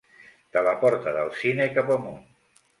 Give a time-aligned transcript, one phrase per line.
[0.57, 2.21] De la porta del cine cap amunt.